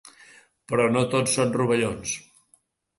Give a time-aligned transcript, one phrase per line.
[0.71, 2.19] Però no tot són rovellons.